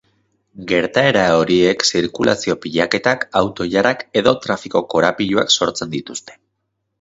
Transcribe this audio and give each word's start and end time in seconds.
Gertaera 0.69 1.25
horiek 1.41 1.85
zirkulazio 1.99 2.55
pilaketak, 2.63 3.27
auto-ilarak 3.43 4.03
edo 4.23 4.35
trafiko-korapiloak 4.47 5.55
sortzen 5.59 5.95
dituzte. 5.97 6.39